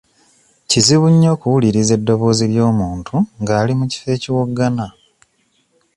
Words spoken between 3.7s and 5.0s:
mu kifo ekiwoggana.